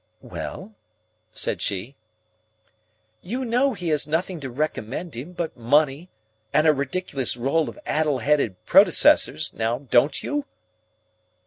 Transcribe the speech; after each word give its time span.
"Well?" 0.23 0.73
said 1.31 1.61
she. 1.61 1.95
"You 3.21 3.45
know 3.45 3.75
he 3.75 3.89
has 3.89 4.07
nothing 4.07 4.39
to 4.39 4.49
recommend 4.49 5.15
him 5.15 5.33
but 5.33 5.55
money 5.55 6.09
and 6.51 6.65
a 6.65 6.73
ridiculous 6.73 7.37
roll 7.37 7.69
of 7.69 7.77
addle 7.85 8.17
headed 8.17 8.65
predecessors; 8.65 9.53
now, 9.53 9.77
don't 9.77 10.23
you?" 10.23 10.45